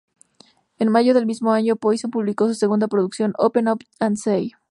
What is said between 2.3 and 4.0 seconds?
su segunda producción "Open Up